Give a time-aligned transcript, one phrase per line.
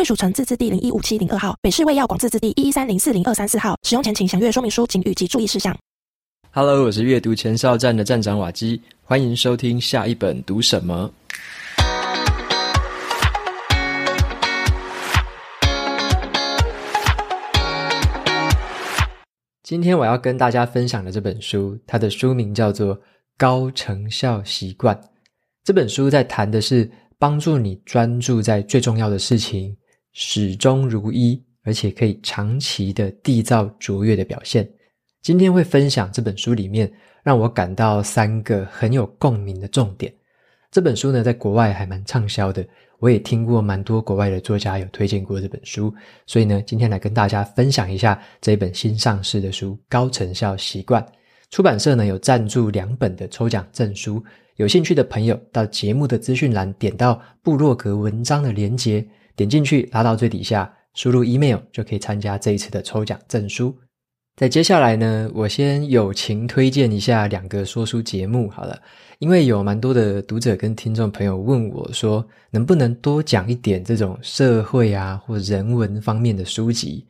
[0.00, 3.76] 贵属城自治地零一五七零二号，北市卫药广自治地一一三零四零二三四号。
[3.82, 5.76] 使用前请详阅说明书、警语及注意事项。
[6.52, 11.12] Hello，我是阅读前哨站的站长瓦基，欢迎收听下一本读什么。
[19.62, 22.96] 今天我要跟大家分享的这本书，它的书名叫做
[23.36, 24.96] 《高成效习惯》。
[25.62, 29.76] 这本书在谈的是帮助你专注在最重要的事情。
[30.12, 34.68] 始终如一，而且可以长期的缔造卓越的表现。
[35.22, 36.90] 今天会分享这本书里面
[37.22, 40.12] 让我感到三个很有共鸣的重点。
[40.70, 42.66] 这本书呢，在国外还蛮畅销的，
[43.00, 45.92] 我也听过蛮多国外的作家有推荐过这本书，
[46.26, 51.02] 所以呢，今天来跟大家分享一下这本新上市的书《高成效习惯》。
[51.50, 54.22] 出版社呢有赞助两本的抽奖证书，
[54.56, 59.04] 有兴趣的朋友到节目的资讯栏点到部落格文章的连接。
[59.40, 63.74] 点进去，拉到最底下，输入 email 就可以参加这一次的抽奖证书。
[64.36, 68.78] 在接下来呢，我先友情推荐一下两个说书节目好了，
[69.18, 77.06] 因为有蛮多的读者跟听众朋友问我说，能不能多讲一点这种社会啊或人文方面的书籍？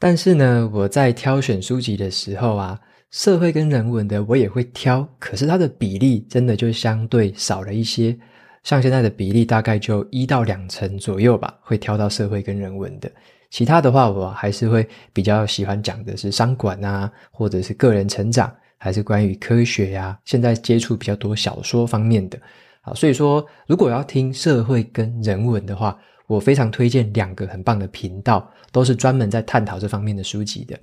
[0.00, 2.76] 但是呢，我在挑选书籍的时候啊，
[3.12, 8.18] 社会跟人文的我也会挑，可是它的比例真的就相对少了一些。
[8.62, 13.10] 像现在的比例大概就一到两成左右吧，会挑到社会跟人文的。
[13.50, 20.18] 其他的话，我还是会比较喜欢讲的是商管啊，或者是个人成长，还是关于科学呀、啊。
[20.24, 22.38] 现在接触比较多小说方面的。
[22.80, 30.78] 好，所以说如果要听社会跟人文的话，我非常推荐两个很棒的频道，都是专门在探讨这方面的书籍的。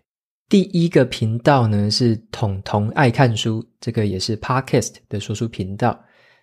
[0.48, 6.00] 第一个频道呢是统统爱看书，这个也是 Podcast 的说书频道。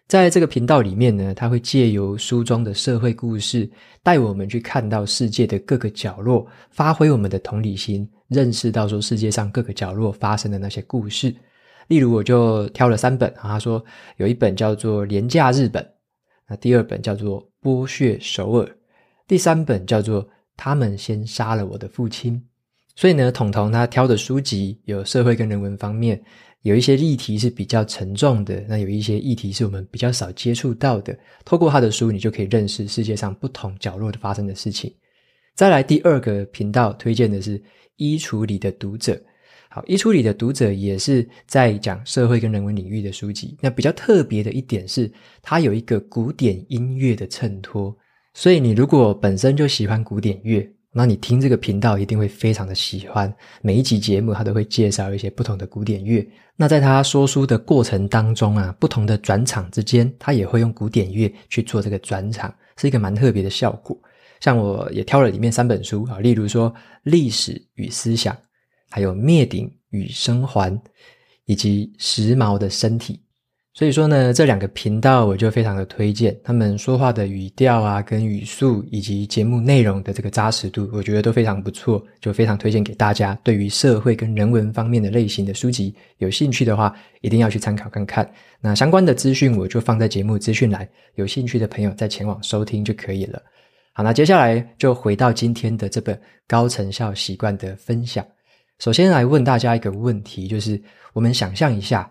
[0.08, 3.68] 在这个频道里面呢，他会借由书中的社会故事，
[4.04, 11.34] 带我们去看到世界的各个角落，发挥我们的同理心，认识到说世界上各个角落发生的那些故事。
[11.88, 13.84] 例如，我就挑了三本啊，他说
[14.18, 15.82] 有一本叫做《廉价日本》，
[16.48, 18.64] 那第二本叫做《剥削首尔》，
[19.26, 20.24] 第三本叫做
[20.56, 22.34] 《他们先杀了我的父亲》。
[22.94, 26.22] 所以呢，统统他挑的书籍有社会跟人文方面。
[26.66, 31.16] 有一些议题是比较沉重的，那有一些议题是我们比较少接触到的。
[31.44, 34.92] 透过他的书，你就可以认识世界上不同角落的发生的事情。
[35.54, 37.62] 再来第二个频道推荐的是
[37.98, 39.16] 衣橱里的读者。
[39.68, 43.56] 好，衣橱里的读者也是在讲社会跟人文领域的书籍。
[43.60, 45.08] 那比较特别的一点是，
[45.42, 47.96] 它有一个古典音乐的衬托，
[48.34, 50.68] 所以你如果本身就喜欢古典乐。
[50.90, 56.26] 那你听这个频道一定会非常的喜欢，每一集节目他都会介绍一些不同的古典乐。
[56.58, 63.94] 那在他说书的过程当中啊，不同的转场之间，他也会用古典乐去做这个转场，是一个蛮特别的效果。
[64.40, 66.72] 像我也挑了里面三本书啊，例如说
[67.02, 68.34] 《历史与思想》，
[68.90, 70.74] 还有《灭顶与生还》，
[71.44, 73.14] 以及《时髦的身体》。
[73.78, 83.38] 所以说呢，这两个频道我就非常的推荐，他们说话的语调啊、跟语速以及节目内容的这个扎实度，我觉得都非常不错，就非常推荐给大家。
[83.44, 88.26] 对于社会跟人文方面的类型的书籍有兴趣的话，一定要去参考看看。
[88.62, 93.42] 那相关的资讯我就放在节目资讯栏，有兴趣的朋友再前往收听就可以了。
[93.92, 98.26] 好，那接下来就回到今天的这本高成效习惯的分享。
[98.78, 100.82] 首先来问大家一个问题，就是
[101.12, 102.10] 我们想象一下，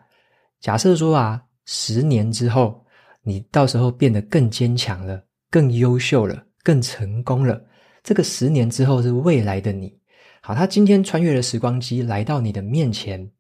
[0.62, 1.42] 假设说啊。
[1.66, 2.86] 十年之后，
[3.24, 7.62] 你到时候变得更坚强了，更优秀了，更成功了。
[8.04, 9.98] 这个十年之后是未来的你。
[10.42, 13.32] 好，他今天穿越了时光机来到你的面前，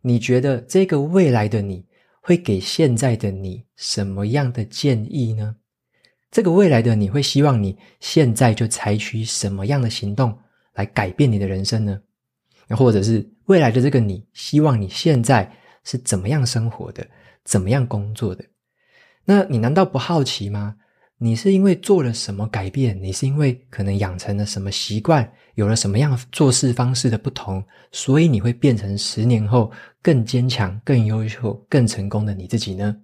[0.00, 1.84] 你觉得这个未来的你
[2.20, 5.56] 会给现在的你什么样的建议呢？
[6.30, 10.32] 这个未来的你会希望你现在就采取什么样的行动
[10.74, 12.00] 来改变你的人生呢？
[12.68, 15.52] 那或者是未来的这个你希望你现在
[15.82, 17.04] 是怎么样生活的？
[17.44, 18.44] 怎么样工作的？
[19.24, 20.76] 那你难道不好奇吗？
[21.18, 23.00] 你是因为做了什么改变？
[23.00, 29.70] 你是因为可能养成了什么习惯，有了什么样做事方式的不同，所以你会变成十年后
[30.02, 32.96] 更坚强、更优秀、更成功的你自己呢？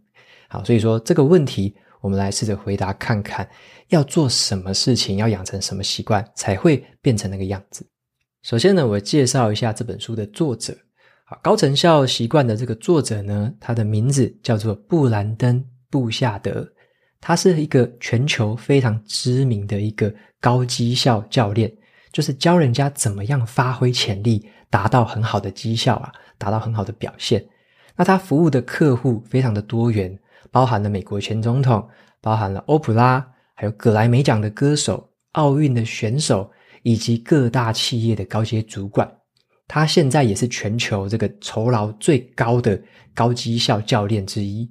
[0.49, 3.49] 好，所以说这个问题我们来试着回答看看，
[3.91, 7.87] 要做什么事情，要养成什么习惯，才会变成那个样子。
[8.43, 10.77] 首先呢，我介绍一下这本书的作者。
[11.29, 15.61] 啊，高成效习惯的这个作者呢，他的名字叫做布兰登·
[15.91, 16.67] 布夏德，
[17.21, 21.71] 他是一个全球非常知名的一个高绩效教练，
[22.13, 27.47] 就是教人家怎么样发挥潜力，达到很好的绩效啊，达到很好的表现。
[27.95, 30.19] 那他服务的客户非常的多元，
[30.51, 31.87] 包含了美国前总统，
[32.23, 33.23] 包含了欧普拉，
[33.53, 36.51] 还有葛莱美奖的歌手、奥运的选手，
[36.85, 39.18] 以及各大企业的高阶主管。
[39.69, 42.81] 他现在也是全球这个酬劳最高的
[43.15, 44.69] 高绩效教练之一。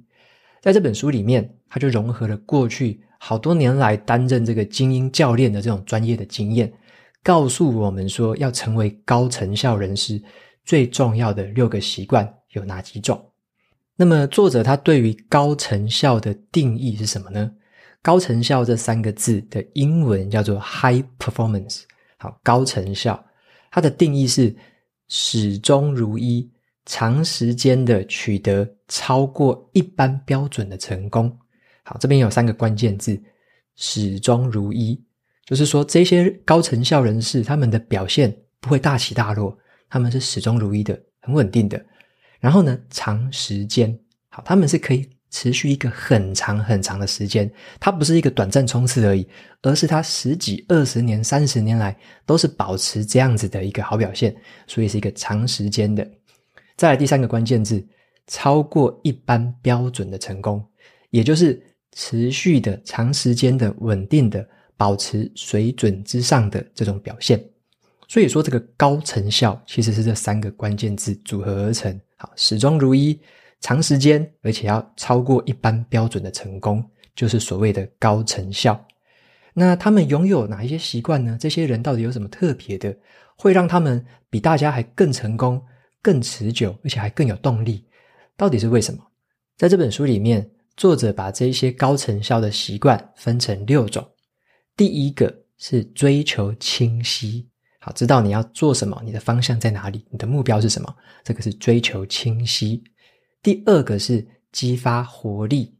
[0.60, 6.72] 在这本书里面，他就融合了过去好多年来担任这个精英教练的这种专业的经验，
[7.22, 10.20] 告诉我们说，要成为高成效人士
[10.64, 13.24] 最重要的六个习惯有哪几种。
[13.94, 17.52] 那么，作者他对于高成效的定义是什么呢？
[18.02, 21.82] 高成效这三个字的英文叫做 high performance。
[22.16, 23.24] 好，高成效，
[23.70, 24.56] 它的定义是。
[25.08, 26.48] 始终如一，
[26.86, 31.36] 长时间的取得超过一般标准的成功。
[31.82, 33.20] 好，这边有三个关键字：
[33.76, 35.02] 始终如一，
[35.44, 39.56] 就是说这些高成效人士他们的表现不会大起大落，
[39.88, 41.84] 他们是始终如一的，很稳定的。
[42.38, 45.08] 然后呢，长时间，好，他们是可以。
[45.30, 49.26] 持续一个很长很长的时间，它不是一个短暂冲刺而已，
[49.62, 54.34] 而是它十几、二十年、三十年来都是保持这样子的一个好表现，
[54.66, 56.06] 所以是一个长时间的。
[56.76, 57.86] 再来第三个关键字，
[58.26, 60.64] 超过一般标准的成功，
[61.10, 64.46] 也就是持续的、长时间的、稳定的
[64.76, 67.42] 保持水准之上的这种表现。
[68.06, 72.00] 所以说，这个高成效其实是这三个关键字组合而成。
[72.16, 73.20] 好，始终如一。
[73.60, 76.84] 长时间，而且要超过一般标准的成功，
[77.14, 78.86] 就是所谓的高成效。
[79.52, 81.36] 那他们拥有哪一些习惯呢？
[81.40, 82.96] 这些人到底有什么特别的，
[83.36, 85.60] 会让他们比大家还更成功、
[86.00, 87.84] 更持久，而且还更有动力？
[88.36, 89.04] 到底是为什么？
[89.56, 94.06] 在这本书里面，作者把这些高成效的习惯分成六种。
[94.76, 97.48] 第一个是追求清晰，
[97.80, 102.80] 好，知道你要做什么，你的方向在哪里，你的目标是什么，这个是追求清晰。
[103.42, 105.74] 第二个是激发活力，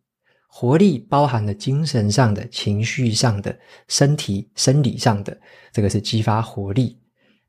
[0.49, 3.59] 活力包含了精神上的、情绪上的、
[3.89, 5.39] 身体生理上的，
[5.73, 6.99] 这个是激发活力。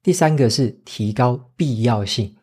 [0.01, 2.35] 第三个是提高必要性，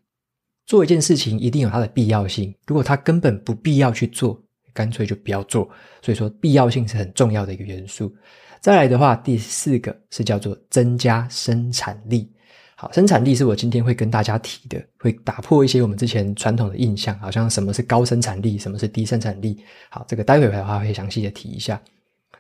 [0.67, 4.41] 做一件事情一定有它的必要性，如果它根本不必要去做，
[4.73, 5.69] 干脆就不要做。
[6.03, 8.15] 所以说必要性是很重要的一个元素。
[8.61, 12.31] 再来的话，第四个是叫做增加生产力。
[12.79, 19.65] 好，生产力是我今天会跟大家提的，会打破一些我们之前传统的印象，好像什么是高生产力，什么是低生产力。
[19.89, 21.81] 好，这个待会的话会详细的提一下。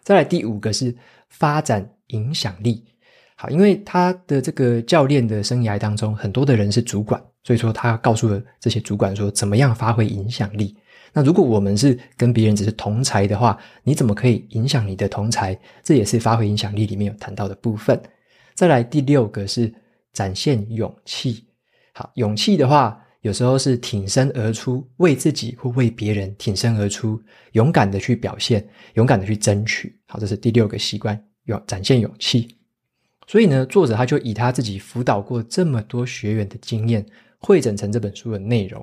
[0.02, 0.94] 再来第五个是
[1.30, 2.84] 发展影响力。
[3.34, 10.76] 好，因为他的这个教练的生涯当中，很多的人是主管，所以说他告诉了这些主管说，怎么样发挥影响力。
[11.14, 15.58] 那如果我们是跟别人只是同才的话，你怎么可以影响你的同才？
[15.82, 17.98] 这也是发挥影响力里面有谈到的部分。
[18.54, 19.72] 再来第六个是。
[20.16, 21.46] 展现勇气，
[21.92, 27.20] 好，勇气的话，有时候是挺身而出，为自己或为别人挺身而出，
[27.52, 32.56] 勇敢的去表现，勇敢的去争取，好，这是第六个习惯，要展现勇气。
[33.26, 37.04] 所以呢，作者他就以他自己辅导过这么多学员的经验，
[37.40, 38.82] 汇整成这本书的内容。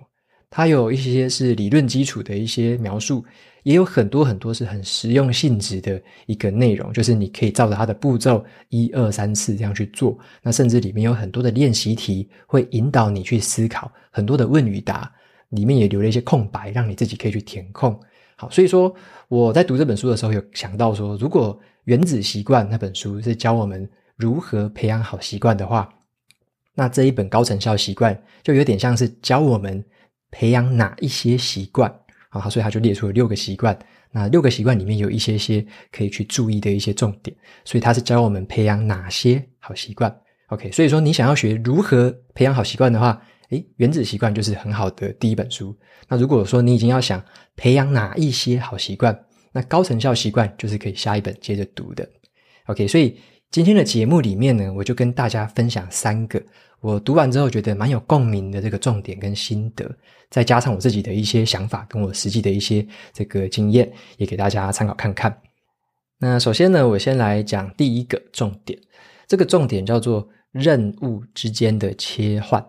[0.52, 3.26] 他有一些是理论基础的一些描述，
[3.64, 10.18] 也有很多很多是很实用性质的一个内容，就是你可以照着它的步骤一二三四这样去做。
[10.42, 15.12] 那甚至里面有很多的练习题，会引导你去思考，很多的问与答，
[15.50, 18.00] 里面也留了一些空白，让你自己可以去填空。
[18.36, 18.94] 好，所以说
[19.28, 25.90] 我在读这本书的时候，有想到说，如果《原子习惯》那本书是教我们如何培养好习惯的话，
[26.76, 29.84] 那这一本高成效习惯就有点像是教我们。
[30.36, 31.96] 培养哪一些习惯
[32.40, 32.50] 啊？
[32.50, 33.78] 所以他就列出了六个习惯。
[34.12, 37.36] 那六个习惯里面有一些些可以去注意的一些重点，
[37.66, 40.16] 所以他是教我们培养哪些好习惯。
[40.50, 45.76] OK，所以说你想要学如何培养好习惯的话，诶，原子习惯就是很好的第一本书。
[46.08, 47.24] 那如果说你已经要想
[47.56, 49.18] 培养哪一些好习惯，
[49.52, 52.08] 那高成效习惯就是可以下一本接着读的。
[52.68, 53.18] OK，所以
[53.50, 56.40] 今天的节目里面呢，我就跟大家分享三个。
[56.84, 59.90] 我读完之后觉得蛮有共鸣的这个重点跟心得，
[60.30, 65.34] 再加上我自己的一些想法跟我实际的一些这个经验，也给大家参考看看。
[66.20, 68.78] 那首先呢，我先来讲第一个重点，
[69.28, 72.62] 这个重点叫做任务之间的切换。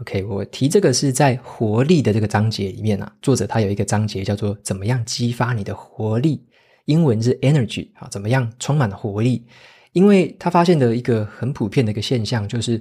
[0.00, 6.40] OK，我提这个是在活力的这个章节里面啊，作者他有一个章节叫做怎么样激发你的活力，
[6.84, 9.44] 英文是 energy 啊，怎么样充满活力？
[9.92, 12.80] 因为他发现的一个很普遍的一个现象，就是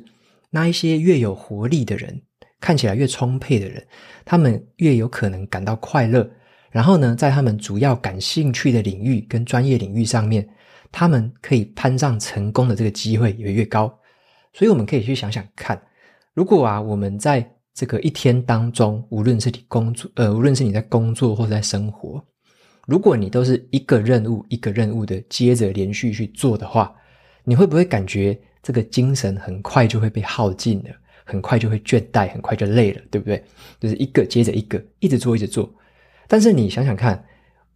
[0.57, 2.19] 那一些越有活力的人，
[2.59, 3.85] 看起来越充沛的人，
[4.25, 6.27] 他们越有可能感到快乐。
[6.71, 10.49] 然后呢，在他们主要感兴趣的领域跟专业领域上面，
[10.91, 13.95] 他们可以攀上成功的这个机会也越高。
[14.51, 15.79] 所以我们可以去想想看，
[16.33, 22.19] 如果啊，我们在这个一天当中，无论是你工作，呃，无论是你在工作或者在生活，
[22.87, 26.95] 如果你都是一个任务一个任务的接着连续去做的话，
[27.43, 28.35] 你会不会感觉
[28.67, 30.89] 这个精神很快就会被耗尽了，
[31.24, 33.41] 很快就会倦怠，很快就累了，对不对？
[33.79, 35.74] 就是一个接着一个，一直做一直做。
[36.27, 37.24] 但是你想想看，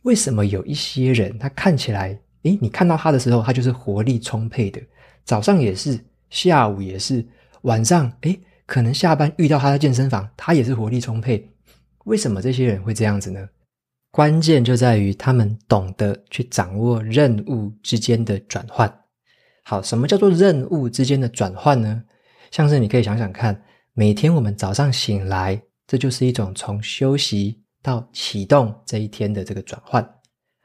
[0.02, 4.82] 为什么有一些人他看起来，诶，你看到他的时候，他就是活力充沛的，
[5.24, 5.98] 早上也是，
[6.30, 7.26] 下午也是，
[7.62, 8.38] 晚上，诶。
[8.66, 11.50] 可能下班遇到他在健身房，他也是活力充沛。
[12.04, 13.48] 为什么这些人会这样子呢？
[14.12, 19.01] 关键就在于他们懂得去掌握任务之间的转换。
[19.64, 22.04] 好，什么叫做任务之间的转换呢？
[22.50, 23.64] 像是你可以想想看，
[23.94, 30.04] 每天我们早上醒来，这就是一种从休息到启动这一天的这个转换；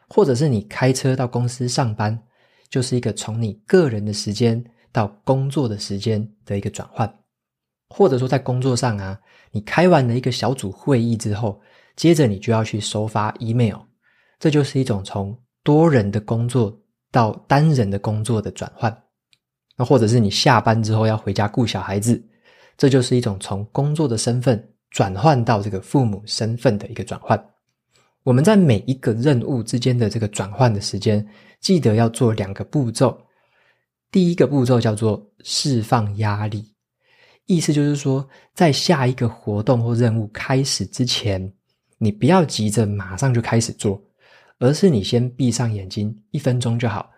[0.09, 2.19] 或者是你开车到公司上班，
[2.69, 7.13] 就是一个从你个人的时间到工作的时间的一个转换。
[7.91, 9.17] 或者说在工作上啊，
[9.53, 11.61] 你开完了一个小组会议之后，
[11.95, 13.79] 接着你就要去收发 email，
[14.41, 16.77] 这就是一种从多人的工作
[17.11, 19.03] 到单人的工作的转换。
[19.77, 22.23] 那或者是你下班之后要回家顾小孩子，
[22.77, 27.43] 这就是一种从工作的身份转换到这个父母身份的一个转换。
[28.23, 31.27] 我们在每一个任务之间的这个转换的时间，
[31.61, 33.17] 记得要做两个步骤。
[34.11, 36.73] 第一个步骤叫做释放压力。
[37.45, 41.53] 意思就是说，在下一个活动或任务开始之前，
[41.99, 44.03] 你不要急着马上就开始做，
[44.59, 47.11] 而是你先闭上眼睛一分钟就好。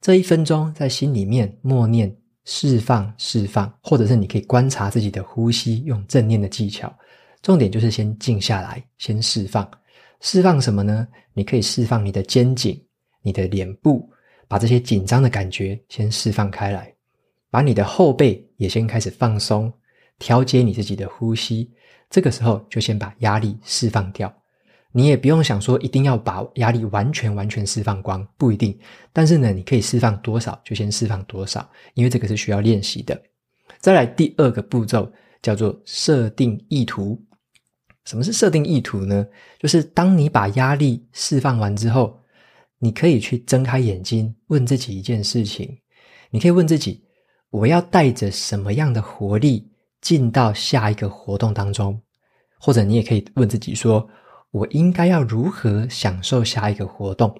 [0.00, 2.14] 这一分钟在心里面默念
[2.44, 6.92] “释放，释放”，或者是你可以观察自己的呼吸，用正念的技巧。
[7.42, 9.68] 重点就是先静下来，先释放。
[10.20, 11.06] 释放什么呢？
[11.34, 12.80] 你可以释放你的肩颈、
[13.22, 14.10] 你的脸部，
[14.48, 16.92] 把这些紧张的感觉先释放开来。
[17.50, 19.72] 把你的后背也先开始放松，
[20.18, 21.72] 调节你自己的呼吸。
[22.10, 24.32] 这个时候就先把压力释放掉。
[24.92, 28.78] 你也不用想说一定要把压力完全完全释放光，不一定。
[29.12, 33.20] 但是呢，你可以释放多少就先释放多少，因为这个是需要练习的。
[33.78, 35.10] 再来第二个步骤
[35.42, 37.20] 叫做设定意图。
[38.04, 39.26] 什么是设定意图呢？
[39.58, 42.18] 就是当你把压力释放完之后，
[42.78, 45.78] 你可以去睁开眼睛，问自己一件事情。
[46.30, 47.04] 你可以问自己。
[47.50, 49.66] 我要带着什么样的活力
[50.02, 51.98] 进到下一个活动当中？
[52.60, 54.06] 或者你也可以问自己说：
[54.50, 57.34] 我应该要如何享受下一个活动？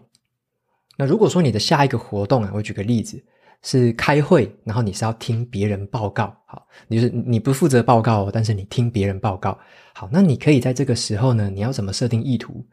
[0.97, 3.23] 那如果说你的下一个活动啊，我举个例子
[3.63, 9.59] 是开会，然后你是要听别人报告，好，你是你不负责报告，但是你听别人报告，
[9.95, 12.67] 好，那你可以在这个时候呢，你要怎么设定意图？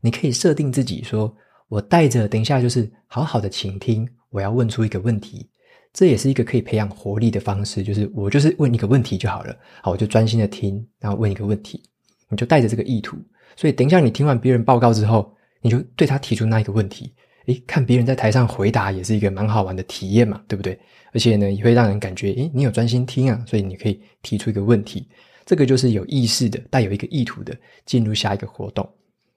[0.00, 1.34] 你可以设定自己说：
[1.68, 5.48] 我带着等一下就是好好的倾听，我要问出一个问题。
[5.92, 11.82] 这也是一个可以培养活力的方式，就是我就是问一个问题就好了，好，我就专心的听，然后问一个问题，
[12.28, 13.16] 你就带着这个意图，
[13.60, 17.12] 所以等一下你听完别人报告之后，你就对他提出那一个问题，
[17.44, 20.80] 诶，看别人在台上回答也是一个蛮好玩的体验嘛，对不对？
[21.12, 25.06] 而且呢，也会让人感觉，诶，你有专心听啊，所以你可以提出一个问题，
[25.44, 28.88] 这个就是有意识的，带有一个意图的进入下一个活动。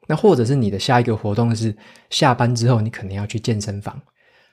[0.07, 1.75] 那或者是你的下一个活动是
[2.09, 4.01] 下班之后，你可能要去健身房。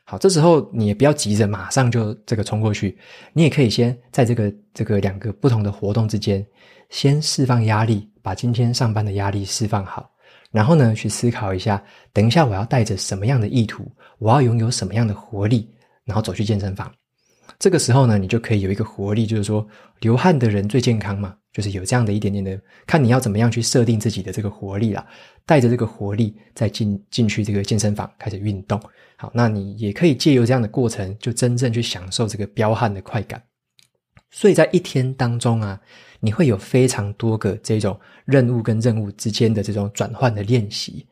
[0.03, 2.99] 好，这时候你也不要急着马上就这个冲过去，
[3.33, 6.45] 你也可以先在这个这个两个不同的活动之间，
[6.89, 10.11] 先释放压力，把今天上班的压力释放好，
[10.50, 15.69] 然后呢，去思考一下，等一下我要带着什么样的意图，我要拥有什么样的活力，
[16.05, 16.93] 然后走去健身房。
[17.59, 19.67] 这个时候呢，你就可以有一个活力，就是说
[20.00, 25.05] 流汗的人最健康嘛，就是有这样的一点点的，看你要怎么样去设定自己的这个活力啦，
[25.45, 28.81] 带着这个活力再进进去这个健身房开始运动。
[29.17, 33.43] 好，那你也可以借由这样的过程，就真正去享受这个飙汗的快感。
[34.31, 35.79] 所以在一天当中啊，
[36.21, 41.07] 你会有非常多个这种任务跟任务之间的这种转换的练习，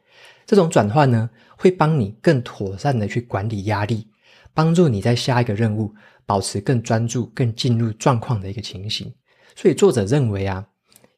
[0.47, 4.07] 这种转换呢，会帮你更妥善的去管理压力，
[4.55, 5.93] 帮助你在下一个任务。
[6.29, 9.11] 保持更专注、更进入状况的一个情形，
[9.57, 10.63] 所以作者认为啊，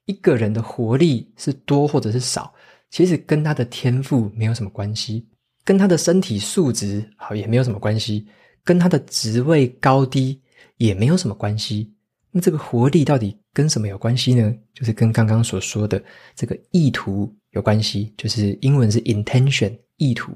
[0.04, 2.54] 一个人的活力是多或者是少，
[2.90, 5.26] 其实跟他的天赋没有什么关系，
[5.64, 8.24] 跟他的身体素质好也没有什么关系，
[8.62, 10.40] 跟他的职位高低
[10.76, 11.92] 也没有什么关系。
[12.32, 14.54] 那这个活力到底跟什么有关系呢？
[14.72, 16.02] 就是跟刚刚所说的
[16.34, 20.32] 这个意图有关系，就是英文是 intention，意图。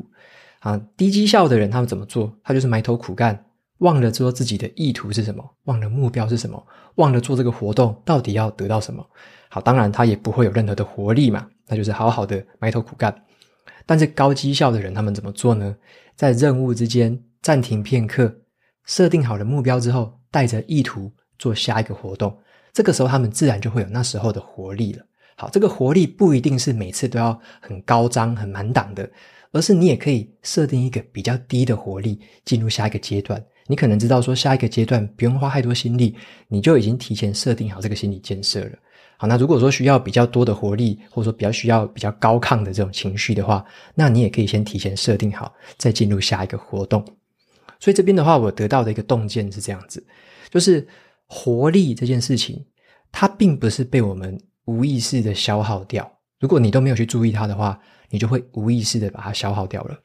[0.61, 2.35] 啊，低绩效的人他们怎么做？
[2.43, 3.45] 他就是埋头苦干，
[3.79, 9.07] 忘了说自己的意图是什么，忘了目标是什么，忘了做这个活动到底要得到什么。
[9.51, 13.15] 好，当然他也不会有任何的活力嘛，那就是好好的埋头苦干。
[13.87, 15.77] 但是高绩效的人他们怎么做呢？
[16.17, 18.35] 在任务之间暂停片刻，
[18.87, 22.37] 设定好了目标之后，带着意图做下一个活动。
[22.73, 25.05] 这个时候他们自然就会有那时候的活力了。
[25.37, 29.09] 好，这个活力不一定是每次都要很高张、很满档的。
[29.53, 33.41] 而是你也可以设定一个比较低的活力，进入下一个阶段。
[33.69, 36.17] 你可能知道说下一个阶段不用花太多心力，
[36.49, 38.73] 你就已经提前设定好这个心理建设了。
[39.17, 43.65] 好，那如果说需要比较多的活力，或者说比较需要比较高亢的这种情绪的话，
[43.95, 47.05] 那你也可以先提前设定好，再进入下一个活动。
[47.79, 50.05] 所以这边的话，我得到的一个洞见是这样子，
[50.51, 50.85] 就是
[51.37, 52.65] 活力这件事情，
[53.11, 56.09] 它并不是被我们无意识的消耗掉。
[56.39, 57.77] 如果你都没有去注意它的话，
[58.09, 59.99] 你就会无意识的把它消耗掉了。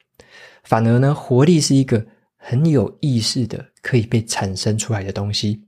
[0.63, 2.03] 反而呢，活力是一个
[2.35, 5.61] 很有意识的可以被产生出来的东西。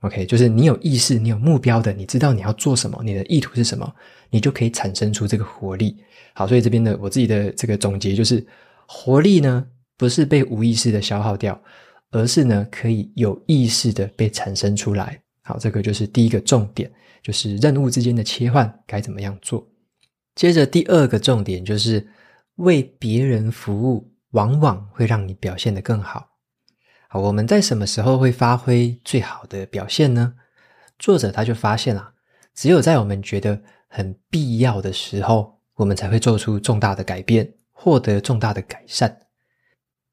[0.00, 3.94] OK，就是你有意识、你有目标的，你知道你要做什么，你的意图是什么，
[4.30, 5.96] 你就可以产生出这个活力。
[6.34, 8.44] 好，所以这边的我自己的这个总结就是，
[8.88, 9.64] 活力呢
[9.96, 11.58] 不是被无意识的消耗掉，
[12.16, 15.20] 而是呢可以有意识的被产生出来。
[15.42, 16.90] 好，这个就是第一个重点，
[17.22, 19.66] 就是任务之间的切换该怎么样做。
[20.34, 22.06] 接着第二个重点就是
[22.56, 26.28] 为别人服务，往往会让你表现得更好。
[27.08, 30.34] 好，我们在什么时候会发挥最好的表现呢？
[30.98, 32.14] 作者他就发现了，
[32.54, 39.25] 只有在我们觉得很必要的时候，我们才会做出重大的改变，获得重大的改善。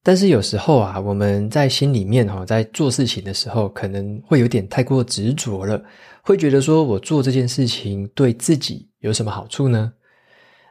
[0.05, 5.81] 但是有时候啊，我们在心里面哈，在做事情的时候，可能会有点太过执着了，
[6.22, 9.93] 会觉得说我做这件事情对自己有什么好处呢？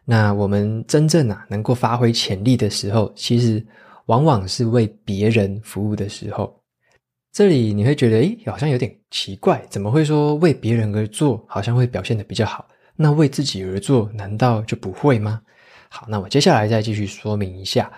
[0.05, 3.65] 那我们真正啊能够发挥潜力的时候，其实
[4.07, 6.55] 往往是为别人服务的时候。
[7.33, 12.69] 这里你会觉得，诶，好像有点奇怪，怎么会说为别人而做，好像会表现得比较好？
[12.95, 15.41] 那为自己而做，难道就不会吗？
[15.89, 17.91] 好，那我接下来再继续说明一下。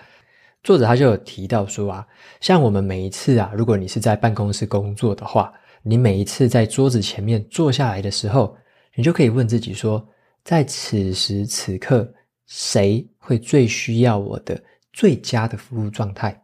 [0.65, 2.07] 作者他就有提到说啊，
[2.41, 8.57] 像我们每一次啊，如果你是在办公室工作的话，你每一次在桌子前面坐下来的时候，
[8.95, 10.03] 你就可以问自己说，
[10.43, 12.11] 在此时此刻，
[12.47, 14.59] 谁会最需要我的
[14.91, 16.35] 最佳的服务状态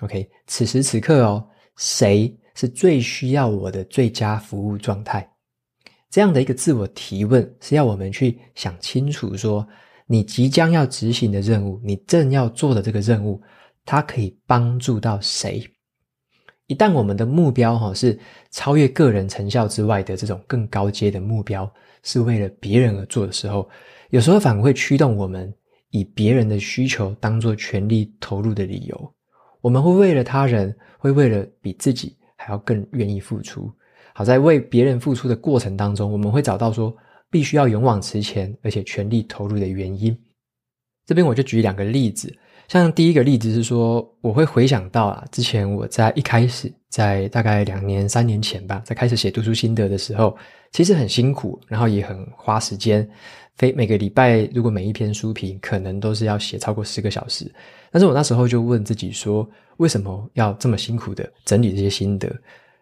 [0.00, 5.30] ？OK，此时此刻哦，谁是最需要我的最佳服务状态？
[6.10, 9.64] 这样的一个自我提问，是要我们去想清楚说，
[10.08, 13.40] 你即将要执行的任务，你正要做的这个任务，
[13.90, 15.66] 它可以帮助到谁？
[16.66, 18.18] 一旦我们的目标哈是
[18.50, 21.66] 超越个人成效之外的这种更高阶的目标。
[22.02, 23.66] 是为了别人而做的时候，
[24.10, 25.50] 有时候反而会驱动我们
[25.88, 29.14] 以别人的需求当做全力投入的理由。
[29.62, 33.72] 我们会为了他人，会为了比自己还要更愿意付出。
[34.12, 36.94] 好，在为别人付出的过程当中，我们会找到说
[37.30, 40.14] 必须要勇往直前，而且全力投入的原因。
[41.06, 42.30] 这边我就举两个例子。
[42.68, 50.36] 像第一个例子是说，我会回想到啊，之前我在一开始，在大概两年、三年前吧，在开始写读书心得的时候，
[50.70, 53.08] 其实很辛苦，然后也很花时间。
[53.56, 57.50] 非每个礼拜，如果每一篇书评，可能都是要写超过十个小时。
[57.90, 62.30] 但是我那时候就问自己说，为什么要这么辛苦的整理这些心得？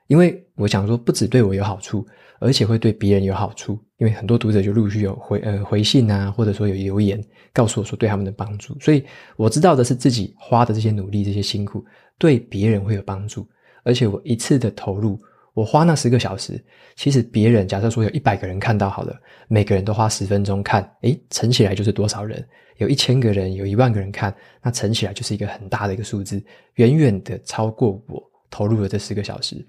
[0.09, 2.05] 因为我想说，不只对我有好处，
[2.41, 3.79] 而且会对别人有好处。
[3.99, 7.23] 因为很多读者就陆续有回呃回信啊，或者说有留言
[7.53, 8.79] 告诉我说对他们的帮助。
[8.79, 9.03] 所以
[9.37, 11.85] 我知道的是自己花的这些努力、这些辛苦，
[12.19, 13.49] 对别人会有帮助。
[13.85, 15.19] 而且我一次的投入，
[15.55, 16.63] 我花那十个小时，
[16.95, 19.19] 其实别人假设说有一百个人看到好了，
[19.49, 22.47] 每个人都花十分钟看，诶，乘起来就是多少人？
[22.77, 26.45] 有一千个人，有一万个人看，那乘起来就是一个很大的一个数字，
[26.75, 29.65] 远远的超过我投入了这十个小时。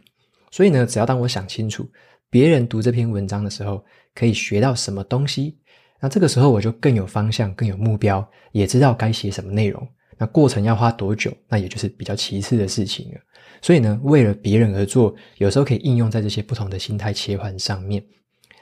[0.51, 1.89] 所以呢，只要当我想清楚
[2.29, 5.57] 别人读这篇文章的时候可以学到什么东西，
[5.99, 9.87] 那这个时候我就更有方向、更有目标，也知道该写什么内容。
[10.17, 13.19] 那过程要花多久，那也就是比较其次的事情了。
[13.61, 18.03] 所以呢，为了别人而做，有时候可以应用在这些不同的心态切换上面。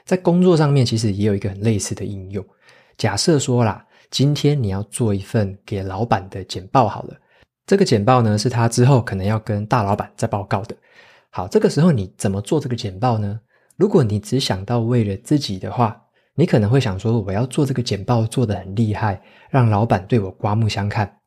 [0.04, 2.44] 在工作上面，其实也有一个很类似的应用。
[2.96, 7.16] 假设说啦，今天你要做一份给老板的简报，好了，
[7.66, 10.76] 这个简报呢是他之后可能要跟大老板再报告的。
[11.30, 13.40] 好，这个时候你怎么做这个简报呢？
[13.76, 16.02] 如果你只想到为了自己的话，
[16.34, 21.18] 你可能会想说，我要做这个简报做得很厉害，让老板对我刮目相看，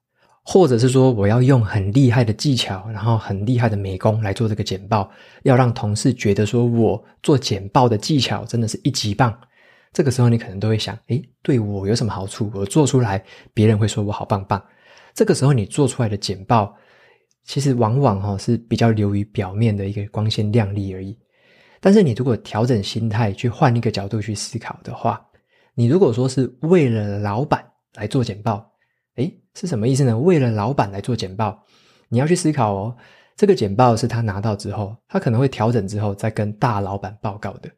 [0.44, 5.10] 或者是说我要用很厉害的技巧，然后很厉害的美工来做这个简报，
[5.44, 9.36] 要让同事觉得说我做简报的技巧真的是一级棒。
[9.92, 12.52] 这个时候你可能都会想，诶，对我有什么好处？
[12.54, 14.64] 我做出来，别人会说我好棒棒。
[15.14, 16.76] 这个时候你做出来的简报，
[17.44, 21.18] 其实往往哈是比较流于表面的一个光鲜亮丽而已。
[21.80, 25.26] 但是你如果调整心态，去换一个角度去思考的话，
[25.74, 27.66] 你如果说是为了老板
[27.96, 28.70] 来做简报，
[29.16, 30.18] 诶，是什么意思呢？
[30.18, 31.64] 为了老板来做简报，
[32.10, 32.96] 你要去思考哦，
[33.38, 37.70] 这个简报是他拿到之后，他可能会调整之后再跟大老板报告的。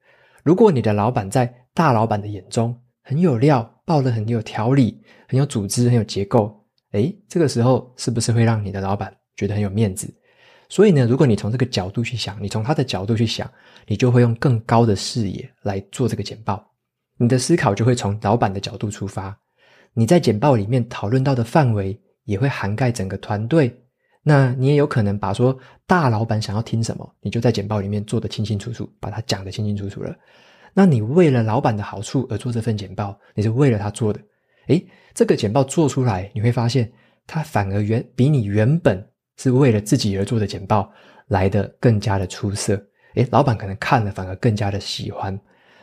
[0.43, 6.59] 如果你的老板在大老板的眼中很有料，报得很有条理，很有组织，很有结构，
[6.93, 10.11] 诶，这个时候是不是会让你的老板觉得很有面子？
[10.71, 13.51] 所以呢，如果你从这个角度去想，你从他的角度去想，
[13.88, 16.65] 你就会用更高的视野来做这个简报。
[17.17, 19.38] 你的思考就会从老板的角度出发，
[19.93, 23.69] 你在简报里面讨论到的范围也会涵盖整个团队。
[24.23, 30.15] 那你也有可能把说大老板想要听什么，你就在简报里面做得清清楚楚，把它讲得清清楚楚了。
[30.73, 34.21] 那你为了老板的好处而做这份简报，你是为了他做的。
[34.67, 34.81] 诶，
[35.13, 36.89] 这个简报做出来，你会发现
[37.27, 39.05] 它反而原比你原本
[39.41, 40.88] 是为了自己而做的简报
[41.30, 42.80] 来得更加的出色。
[43.15, 45.36] 诶，老板可能看了反而更加的喜欢。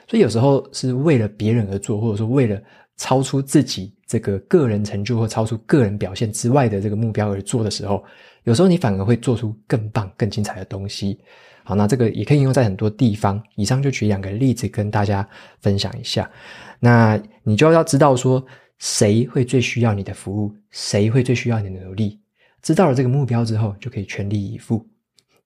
[0.06, 2.62] 所以有时候是为了别人而做，或者说为了
[2.96, 8.04] 超出自己这个个人成就或超出个人表现之外的这个目标而做的时候，
[8.44, 11.18] 有时候你反而会做出更棒、更精彩的东西。
[11.64, 13.42] 好，那这个也可以应用在很多地方。
[13.56, 15.28] 以上就举两个例子跟大家
[15.60, 16.30] 分享一下。
[16.78, 18.42] 那你就要知道说，
[18.78, 22.20] 谁会最需要你的服务，谁会最需要你的努力。
[22.62, 24.86] 知道了这个目标之后，就可以全力以赴。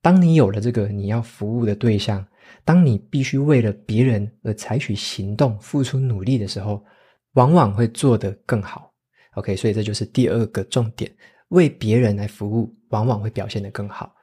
[0.01, 2.27] 当你有了这个你要服务的对象。
[2.65, 6.85] 当你必须为了别人而采取行动、付出努力的时候，
[7.33, 8.93] 往往会做得更好。
[9.35, 11.11] OK，所以这就是第二个重点：
[11.49, 14.15] 为别人来服务，往往会表现得更好。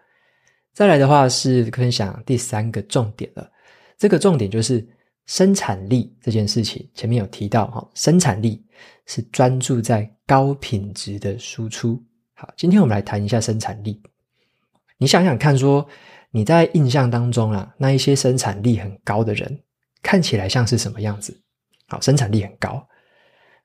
[0.73, 3.49] 再来的话是分享第三个重点了。
[3.97, 4.85] 这个重点就是
[5.25, 6.87] 生产力这件事情。
[6.93, 8.63] 前面有提到哈，生产力
[9.05, 12.01] 是专注在高品质的输出。
[12.39, 14.01] 好，今天我们来谈一下生产力。
[14.97, 15.85] 你想想看，说。
[16.31, 19.59] 你在印象当中啊，那一些生产力很高的人，
[20.03, 21.35] 看起来像是什么样子？
[21.87, 22.87] 好，生产力很高。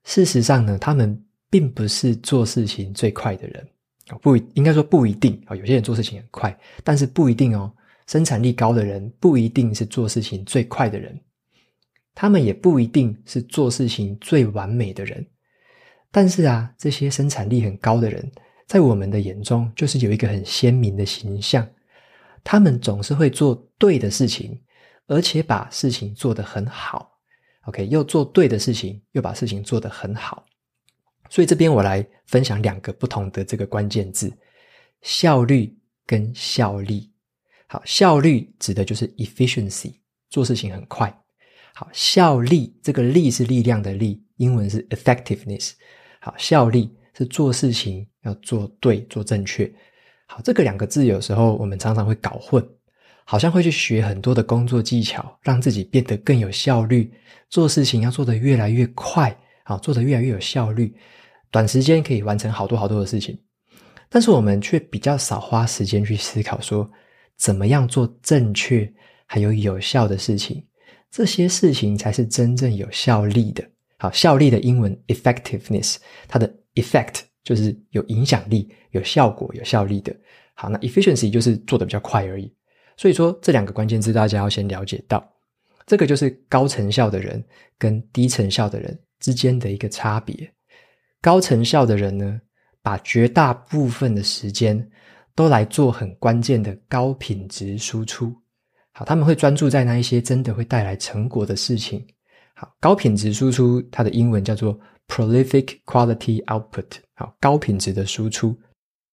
[0.04, 3.68] 事实上呢，他们并不是做事情最快的人
[4.08, 4.16] 啊。
[4.22, 5.54] 不，应该说不一定啊。
[5.54, 7.70] 有些人做事情很快，但是不一定哦。
[8.06, 11.20] 生产力高的人不一定是做事情最快的人，
[12.14, 15.22] 他们也不一定是做事情最完美的人。
[16.10, 18.32] 但是啊，这些生产力很高的人，
[18.66, 21.68] 在我们的眼中，就是有一个很鲜明的形象。
[22.42, 24.61] 他们总是会做对的事情，
[25.07, 27.11] 而且把事情做得很好。
[27.62, 30.44] OK，又做对的事情，又把事情做得很好。
[31.31, 34.31] 所以这边我来分享两个不同的这个关键字：
[35.00, 35.74] 效率
[36.05, 37.11] 跟效力。
[37.66, 39.94] 好，效率指的就是 efficiency，
[40.29, 41.11] 做事情很快。
[41.74, 45.72] 好，效力，这个力是力量的力，英文是 effectiveness。
[46.20, 49.72] 好，效力是做事情要做对，做正确。
[50.27, 52.66] 好，这个两个字有时候我们常常会搞混，
[53.24, 57.12] 好像会去学很多的工作技巧，让自己变得更有效率，
[57.48, 60.94] 做事情要做得越来越快，好，做得越来越有效率，
[61.50, 63.38] 短时间可以完成好多好多的事情。
[64.09, 66.90] 但是我们却比较少花时间去思考说，
[67.37, 68.90] 怎么样做正确
[69.27, 70.64] 还有有效的事情，
[71.11, 73.62] 这些事情才是真正有效力的。
[73.98, 75.96] 好，效力的英文 effectiveness，
[76.29, 77.22] 它的 effect。
[77.44, 80.16] 就是有影响力、有效果、有效力的。
[80.54, 82.50] 好，那 efficiency 就是做得比较快而已。
[82.96, 85.22] 所以说，这两个关键字大家要先了解到，
[85.84, 87.44] 这个就是高成效的人
[87.76, 90.50] 跟低成效的人之间的一个差别。
[91.20, 92.40] 高成效的人呢，
[92.80, 94.90] 把绝大部分的时间
[95.34, 98.34] 都来做很关键的高品质输出。
[98.92, 102.06] 好，他们会专注在那一些真的会带来成果的事情。
[102.54, 106.86] 好，高品质输出，它的英文叫做 prolific quality output。
[107.14, 108.56] 好，高品质的输出。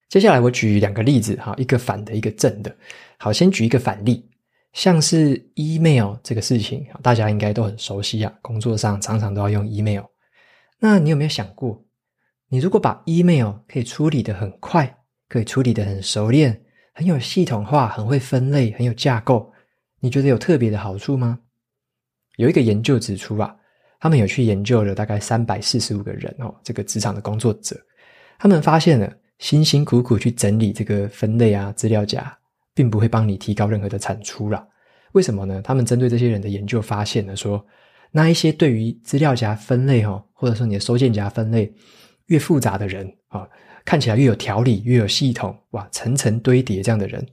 [0.10, 2.76] 接下来我举两个例子，哈，一个反的，一个正的。
[3.18, 4.30] 好，先举一个反例，
[4.74, 10.04] 像是 email 这个事情，大家应该都很熟悉啊，工作上常常都要用 email。
[10.80, 11.84] 那你有没有想过，
[12.50, 14.98] 你如果把 email 可以处理得很快，
[15.30, 16.62] 可以处理得很熟练，
[16.94, 19.52] 很有系统化，很会分类，很有架构，
[20.00, 21.40] 你觉得有特别的好处吗？
[22.38, 23.56] 有一个研究指出啊，
[24.00, 27.80] 他们有去研究了大概三百四十五个人哦，这个职场的工作者。
[28.40, 32.36] 他们发现了，辛辛苦苦去整理这个分类啊资料夹，
[32.74, 34.66] 并不会帮你提高任何的产出啦。
[35.12, 35.62] 为什么呢？
[35.62, 37.64] 他们针对这些人的研究发现了说，
[38.12, 41.72] 那一些对于资料夹分类哈，或者说你的收件夹分类
[42.28, 43.48] 越复杂的人啊，
[43.86, 47.24] 看起来越有条理、越有系统，哇，层层堆叠这样的人，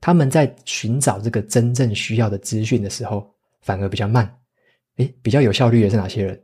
[0.00, 3.32] 他们在寻找这个真正需要的资讯的时候，
[3.62, 4.30] 反而比较慢。
[5.00, 6.40] 诶，比较有效率的是哪些人？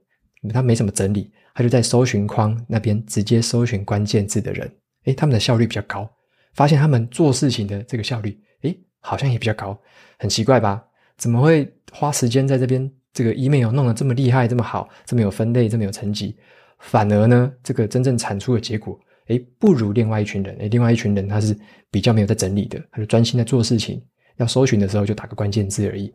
[0.52, 1.30] 他没什么整理。
[1.54, 4.70] 他就在搜寻框那边直接搜寻关键字的人，
[5.04, 6.06] 诶，他们的效率比较高，
[6.52, 9.78] 发现他们做事情的这个效率，诶，好像也比较高，
[10.18, 10.84] 很奇怪吧？
[11.16, 16.36] 怎么会花时间在这边这个 email 弄得这么厉害、这么好、这么有分类、这么有层级，
[16.78, 20.54] 反而呢，这个真正产出的结果，诶，不如另外一群人。
[20.56, 21.58] 诶，另外一群人他是
[21.90, 24.04] 比较没有在整理的，他就专心在做事情，
[24.36, 26.12] 要搜寻的时候就打个关键字而已。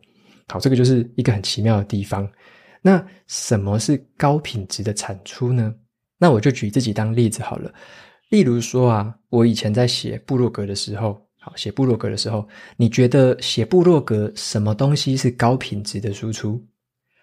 [0.48, 2.30] 好，这个就是一个很奇妙的地方。
[2.80, 5.74] 那什么是高品质的产出呢？
[6.18, 7.72] 那我就举自己当例子好了。
[8.28, 16.64] 例如说啊，我以前在写部落格的时候，好，写部落格的时候，你觉得写部落格什么东西是高品质的输出？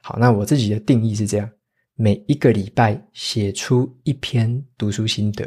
[0.01, 1.49] 好，那我自己的定义是这样：
[1.95, 5.45] 每一个礼拜写出一篇读书心得，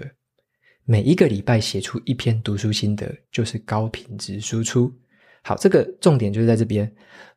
[0.85, 4.93] 每一个礼拜写出一篇读书心得，就是高品质输出。
[5.43, 6.91] 好，这个重点就是在这边。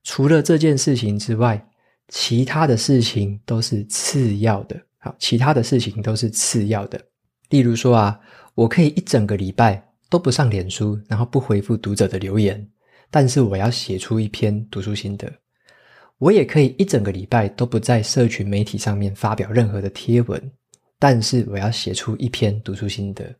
[0.03, 1.63] 除了这件事情之外。
[2.09, 7.01] 其他的事情都是次要的，好，其他的事情都是次要的。
[7.49, 8.19] 例如说啊，
[8.53, 12.63] 我可以一整个礼拜都不上脸书，然后不回复读者的留言，
[13.09, 15.27] 但是我要写出一篇读书心得。
[16.19, 20.51] 我也可以一整个礼拜都不在社群媒体上面发表任何的贴文，
[20.99, 23.35] 但是我要写出一篇读书心得。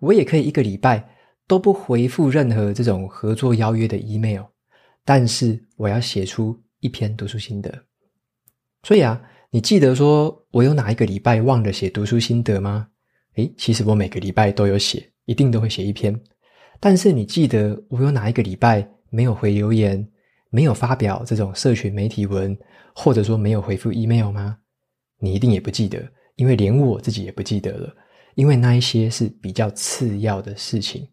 [0.00, 1.02] 我也可以一个礼拜
[1.48, 4.44] 都不回复任何这种合作邀约的 email，
[5.04, 6.56] 但是我要写出。
[6.80, 7.76] 一篇读书心得，
[8.84, 12.86] 所以啊，你记得说我有哪一个礼拜忘了写读书心得吗？
[13.34, 16.16] 诶，其实我每个礼拜都有写，一定都会写一篇。
[16.78, 20.08] 但是你记得我有哪一个礼拜没有回留言，
[20.50, 22.56] 没有发表这种社群媒体文，
[22.94, 24.56] 或者说没有回复 email 吗？
[25.18, 26.00] 你一定也不记得，
[26.36, 27.92] 因为连我自己也不记得了，
[28.36, 31.08] 因为那一些是比较次要的事情。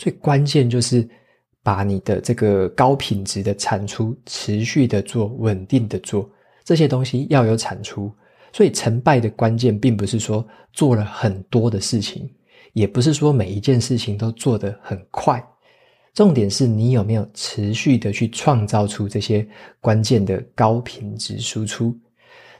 [0.00, 1.06] 最关键就是。
[1.62, 6.28] 把你的这个高品质的产出持续的做，稳定的做，
[6.64, 8.10] 这些东西要有产出。
[8.50, 12.28] 所以成败的关键，并不是说做了很多的事情，
[12.72, 15.46] 也不是说每一件事情都做得很快。
[16.14, 19.46] 重点是你有没有持续的去创造出这些
[19.80, 21.94] 关键的高品质输出。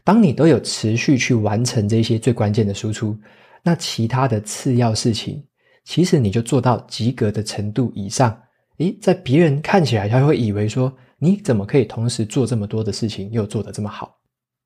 [0.05, 3.17] 当你都有持续去完成这些最关键的输出，
[3.63, 5.43] 那其他的次要事情，
[5.85, 8.41] 其实你就做到及格的程度以上。
[8.79, 14.17] 诶，在别人看起来，他会以为说，你怎么可以同时做这么多的事情，又做得这么好？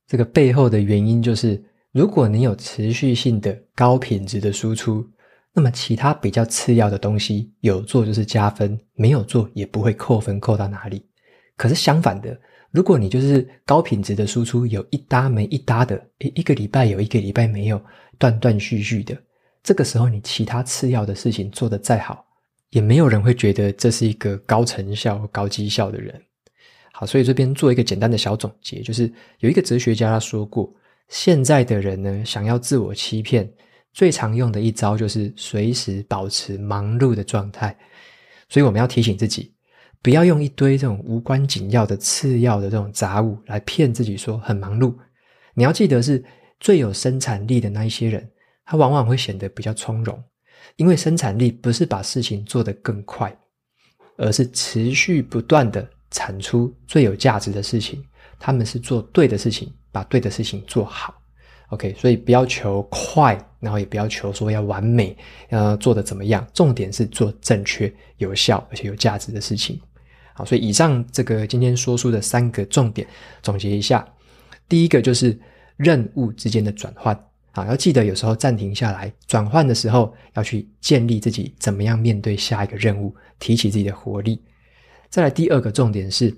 [0.06, 5.04] 这个背后的原因就是，如果你有持续性的高品质的输出，
[5.52, 11.04] 那么其他比较次要的东西有做就是加分，没有做也不会扣分扣到哪里。
[11.56, 12.38] 可是相反的，
[12.70, 17.80] 如果你就是高品质的输出，有一搭没一搭的，一，一个礼拜有一个礼拜没有，
[18.18, 19.16] 断断续续的，
[19.64, 22.24] 这个时候你其他次要的事情做得再好。
[22.70, 26.20] 也没有人会觉得这是一个高成效、高绩效的人。
[26.92, 30.74] 好，所以这边做一个简单的小总结，就是有一个哲学家他说过，
[31.08, 33.48] 现在的人呢，想要自我欺骗，
[33.92, 37.76] 最常用的一招就是随时保持忙碌的状态。
[38.48, 39.54] 所以我们要提醒自己，
[40.02, 44.92] 不要用一堆这种无关紧要的次要的这种杂物来骗自己说很忙碌。
[45.54, 46.24] 你要记得，是
[46.58, 48.28] 最有生产力的那一些人，
[48.64, 50.22] 他往往会显得比较从容。
[50.76, 53.36] 因为生产力不是把事情做得更快，
[54.16, 58.02] 而是持续不断的产出最有价值的事情。
[58.38, 61.14] 他们是做对的事情，把对的事情做好。
[61.68, 65.16] OK，所以不要求快，然后也不要求说要完美，
[65.50, 66.46] 要做得怎么样。
[66.52, 69.80] 重点是做正确、有效而且有价值的事情。
[70.34, 73.06] 好，所以以上这个今天说书的三个重点，
[73.42, 74.06] 总结一下：
[74.68, 75.38] 第一个就是
[75.76, 77.18] 任务之间的转换。
[77.54, 84.42] 啊，要记得有时候暂停下来，转换的时候要去建立自己怎么样面对下一个任务，提起自己的活力。
[85.08, 86.34] 再来第二个重点是，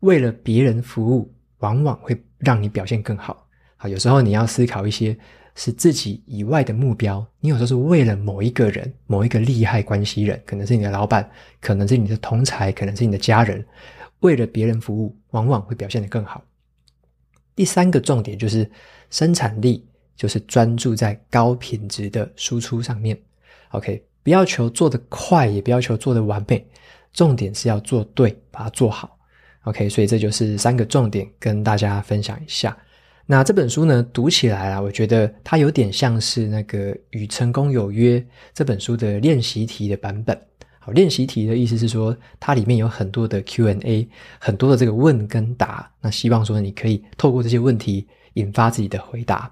[0.00, 3.46] 为了别人服务，往往会让你表现更好。
[3.78, 5.16] 好，有时候你要思考一些
[5.54, 7.26] 是自己以外的目标。
[7.40, 11.26] 你有时候是为了某一个人、某一个利害关系人，可能是你的老板，
[11.58, 13.64] 可能是你的同才，可能是你的家人，
[14.20, 16.44] 为了别人服务，往往会表现得更好。
[17.56, 18.70] 第三个重点就是
[19.08, 19.88] 生产力。
[20.16, 23.18] 就是专注在高品质的输出上面
[23.70, 26.64] ，OK，不要求做得快，也不要求做得完美，
[27.12, 29.18] 重点是要做对，把它做好
[29.64, 32.76] ，OK，所以这就是三个重点跟大家分享一下。
[33.26, 38.20] 那这本书呢，读起来啊，我觉得它有点像是那个《与成功有约》
[38.52, 40.38] 这本书的练习题的版本。
[40.78, 44.06] 好，练习题的意思是说，它里面有很多的 Q&A，
[44.38, 49.50] 很多的这个问跟答，那希望说你可以透过这些问题引发自己的回答。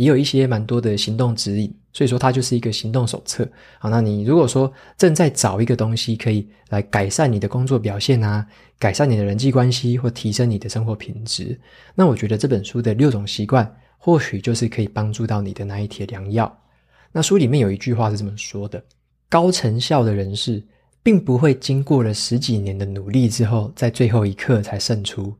[0.00, 3.46] 也有一些蛮多的行动指引，所以说它就是一个行动手册。
[3.78, 8.46] 好，那你如果说正在找一个东西可以来改善你的工作表现啊，
[8.78, 11.60] 改善你的人际关系或提升你的生活品质，
[11.94, 16.50] 那我觉得这本书的六种习惯或许就是可以帮助到你的那一帖良药。
[17.12, 18.82] 那书里面有一句话是这么说的：
[19.28, 20.64] 高成效的人士，
[21.02, 25.36] 并不会经过了十几年的努力之后，在最后一刻才胜出。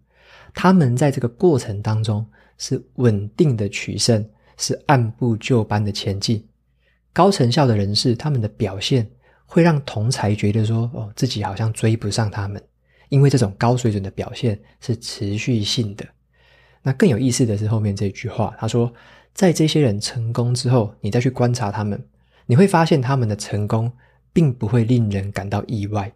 [0.52, 2.26] 他们在这个过程当中
[2.58, 4.22] 是稳定的取胜，
[4.60, 6.46] 是按部就班的前进。
[7.12, 9.10] 高成效的人士，他们的表现
[9.44, 12.62] 会让同才觉得说：“哦，自己好像追不上他们。”
[13.10, 16.06] 因为这种高水准的表现是持续性的。
[16.82, 18.92] 那更有意思的是后面这句话，他说
[19.34, 22.00] ：“在这些人成功之后，你再去观察他们，
[22.46, 23.90] 你会发现他们的成功
[24.32, 26.12] 并不会令人感到意外。”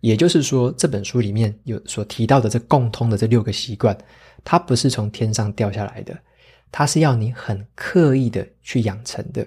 [0.00, 3.96] 也就是说，这本书里面有所提到的这共通的这六个习惯，
[4.42, 6.16] 它不是从天上掉下来的，
[6.70, 9.46] 它是要你很刻意的去养成的。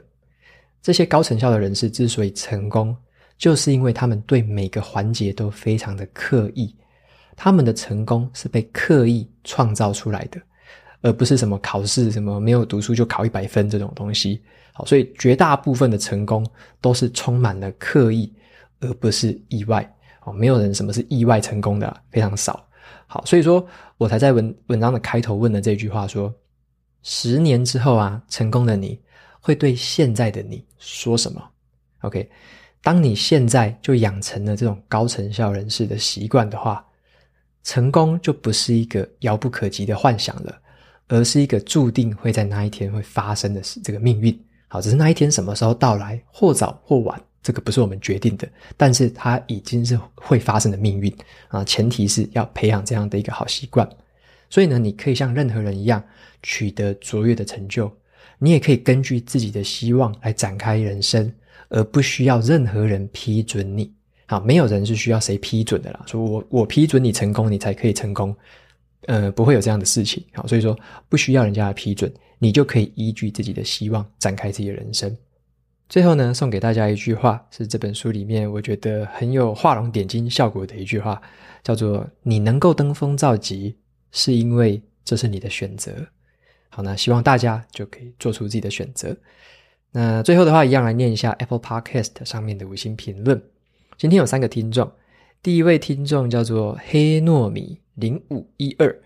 [0.82, 2.96] 这些高成效的人士之所以成功，
[3.38, 6.76] 就是因为他们对每个环节都非常的刻意，
[7.36, 10.42] 他们的成功是被刻意创造出来的，
[11.02, 14.42] 而不是什么考试什么没有读书就考一百分这种东西。
[14.74, 16.46] 好，所以绝大部分的成功
[16.80, 18.34] 都是充满了刻意，
[18.80, 19.88] 而不是意外。
[20.24, 22.66] 哦，没有人什么是意外成功的，非常少。
[23.06, 23.66] 好，所以说
[23.98, 26.34] 我才在文文章的开头问了这句话说：
[27.04, 29.00] 十年之后啊，成功的你。
[29.44, 31.42] 会对现在的你说什么
[32.02, 32.30] ？OK，
[32.84, 36.86] 当你现在就养成了这种高成效人士的习惯的话，
[37.64, 40.56] 成功就不是一个遥不可及的幻想了，
[41.08, 44.40] 而是一个注定会在那一天会发生的这个命运。
[44.68, 51.12] 好，只是那一天什么时候到来，或早或晚，这个不是我们决定的，但是它已经是会发生的命运
[51.48, 51.64] 啊。
[51.64, 53.90] 前提是要培养这样的一个好习惯。
[54.52, 56.04] 所以呢，你可以像任何人一样
[56.44, 57.92] 取得卓越的成就。
[58.38, 61.32] 你也可以根据自己的希望来展开人生，
[61.70, 63.92] 而不需要任何人批准你。
[64.26, 66.04] 好，没有人是需要谁批准的啦。
[66.08, 68.36] 说我我批准你成功，你才可以成功。
[69.08, 70.24] 呃，不会有这样的事情。
[70.34, 70.78] 好，所以说
[71.10, 75.16] 不需要人家的批准，你就可以依据自己的希望展开自己的人生。
[75.90, 81.22] 最后呢，送给大家一句话，是这本书里面我觉得很有画龙点睛效果的一句话，
[81.64, 83.76] 叫做“你能够登峰造极，
[84.12, 85.92] 是因为这是你的选择。”
[86.70, 89.16] 好，那希望大家就可以做出自己的选择。
[89.92, 93.42] 那最后的话，一样来念一下 Apple Podcast 上面的五星评论。
[93.98, 94.90] 今天有三个听众，
[95.44, 99.02] 第一位听众叫做黑糯米零五一二，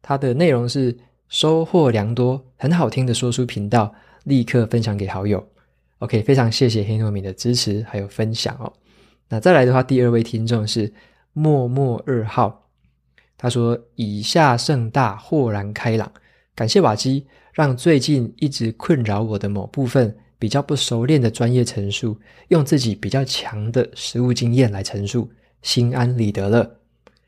[0.00, 0.96] 他的内容是
[1.28, 3.92] 收获良多，很好听的说书频道，
[4.22, 5.44] 立刻分享给好友。
[5.98, 8.72] OK，非常谢谢黑糯米的支持还有分享哦。
[9.28, 10.92] 那再来的话，第二位听众是
[11.32, 12.67] 默默二号，
[13.38, 16.12] 他说以下盛大，豁然开朗。
[16.54, 17.24] 感谢瓦基，
[17.54, 25.30] 让最近一直困扰我的某部分比较不熟练的专业陈述，用自己比较强的实务经验来陈述，
[25.62, 26.68] 心安理得了。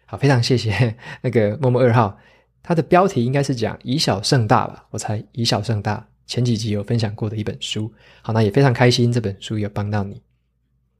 [0.04, 2.18] 好，非常谢谢 那个默默二号，
[2.60, 4.84] 他的标题应该是讲以小胜大吧？
[4.90, 7.92] 我猜以小胜大，前几集有分享过的一本书。
[8.20, 10.20] 好，那也非常开心这本书有帮到你。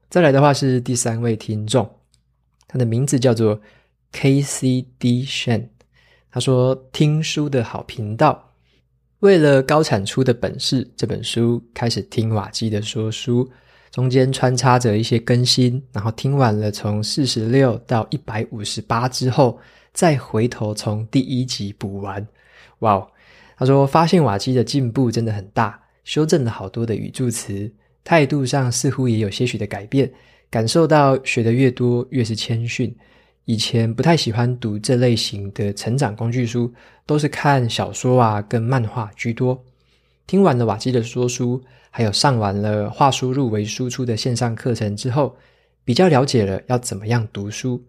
[0.09, 1.89] 再来的话是第三位听众，
[2.65, 3.59] 他的名字叫做
[4.13, 5.69] KCD Shen。
[6.31, 8.53] 他说：“听书的好频道，
[9.19, 13.49] 为了高产出的本事，这本书开始听瓦基的说书，
[13.91, 19.59] 中间穿插着一些更新，然后听完了从四十六到一百五十八之后，
[19.91, 22.25] 再回头从第一集补完。
[22.79, 23.07] 哇哦！
[23.57, 27.69] 他说发现瓦基的进步真的很大，修正了好多的语助词，
[28.05, 30.09] 态度上似乎也有些许的改变，
[30.49, 32.95] 感受到学得越多，越是谦逊。”
[33.45, 36.71] 以前不太喜欢读这类型的成长工具书，
[37.05, 39.61] 都是看小说啊跟漫画居多。
[40.27, 45.35] 听完了瓦基的说书，还有上完了化输入为输出的线上课程之后，
[45.83, 47.83] 比较了解了要怎么样读书，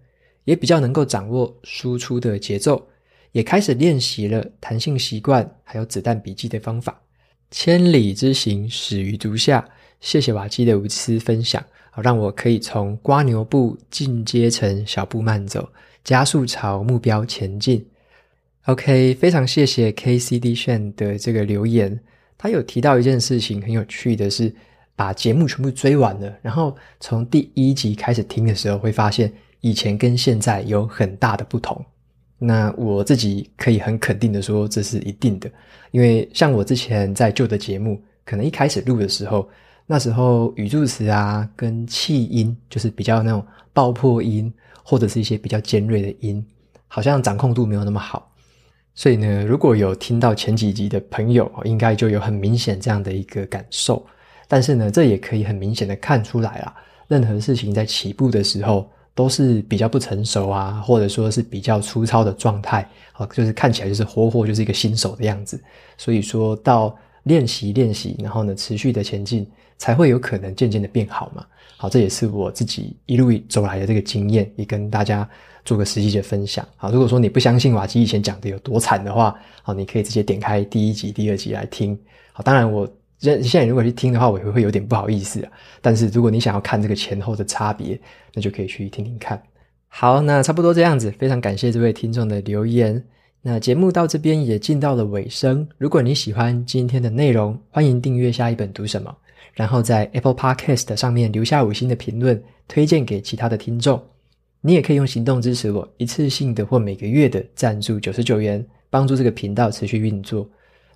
[0.45, 2.89] 也比较能够掌握输出的节奏，
[3.33, 7.01] 也开始练习了弹性习惯还有子弹笔记的方法。
[7.51, 9.69] 千里之行，始于足下。
[10.01, 11.63] 谢谢瓦基的无私分享。
[11.95, 15.69] 好，让我可以从蜗牛步进阶成小步慢走，
[16.03, 17.87] 加速朝目标前进。
[18.65, 22.01] OK，非常谢谢 KCD Shen 的这个留言。
[22.39, 24.51] 他有提到一件事情很有趣的是，
[24.97, 31.85] 把节目全部追完了，然后从第一集开始听的时候，会发现以前跟现在有很大的不同。
[32.39, 35.51] 那我自己可以很肯定的说，这是一定的，
[35.91, 39.47] 因为像我之前在旧的节目，可能一开始录的时候。
[39.93, 44.51] 那时候语助词啊，跟气音就是比较那种爆破音，
[44.83, 46.43] 或者是一些比较尖锐的音，
[46.89, 48.27] 好像掌控度没有那么好。
[48.95, 54.03] 所以呢，如果有听到前几集的朋友，应该就有很明显这样的一个感受。
[54.49, 56.75] 但是呢，这也可以很明显的看出来啦，
[57.07, 65.63] 任何事情在起步的时候都是比较不成熟啊，或者说是比较粗糙的状态，啊，就是看起来就是活活就是一个新手的样子。
[65.99, 69.47] 所以说到练习练习，然后呢持续的前进，
[69.79, 71.45] 才会有可能渐渐的变好嘛。
[71.77, 75.29] 好，这也是我自己一路走来的这个经验，也跟大家
[75.65, 76.67] 做个实际的分享。
[76.77, 81.99] 好，如果说你不相信瓦基以前讲的有多惨的话，好，你可以直接点开第一集、第二集来听。
[82.33, 82.89] 好，当然我。
[83.19, 85.53] 现现在如果去听的话，我也会有点不好意思啊。
[85.81, 87.97] 但是如果你想要看这个前后的差别，
[88.35, 89.41] 那就可以去听听看。
[89.87, 93.01] 好，那差不多这样子，非常感谢这位听众的留言。
[93.45, 95.67] 那节目到这边也进到了尾声。
[95.77, 99.13] 如果你喜欢今天的内容，欢迎订阅下一本读什么，
[99.53, 104.01] 然后在 Apple Podcast 上面留下五星的评论，推荐给其他的听众。
[104.61, 110.49] 你也可以用行动支持我，一次性的或每个月的赞助九十九元，帮助这个频道持续运作。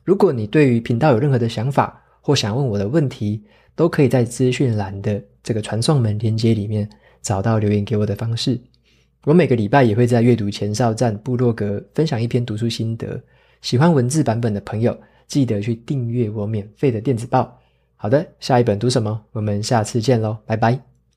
[0.04, 3.42] 如果你对于频道有任何的想法，或想问我的问题，
[3.74, 6.88] 都可以在资讯栏的这个传送门连接里面
[7.22, 8.56] 找到留言给我的方式。
[9.26, 13.20] 我每个礼拜也会在阅读前哨站部落格分享一篇读书心得，
[13.60, 14.96] 喜欢文字版本的朋友
[15.26, 17.60] 记得去订阅我免费的电子报。
[17.96, 19.20] 好的，下一本读什么？
[19.32, 20.95] 我们下次见喽，拜拜。